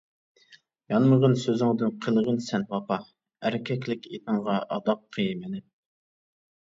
[0.91, 2.97] يانمىغىن سۆزۈڭدىن قىلغىن سەن ۋاپا،
[3.49, 5.65] ئەركەكلىك ئېتىڭغا ئاداققى مىنىپ.